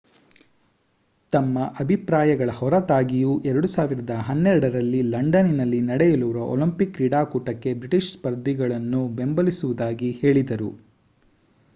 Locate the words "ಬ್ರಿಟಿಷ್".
7.75-8.11